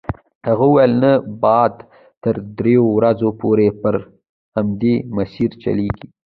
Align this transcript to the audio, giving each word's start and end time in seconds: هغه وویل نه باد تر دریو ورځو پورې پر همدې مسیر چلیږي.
هغه 0.49 0.65
وویل 0.67 0.93
نه 1.03 1.11
باد 1.43 1.73
تر 2.23 2.35
دریو 2.57 2.83
ورځو 2.97 3.29
پورې 3.41 3.67
پر 3.81 3.95
همدې 4.55 4.95
مسیر 5.15 5.51
چلیږي. 5.63 6.07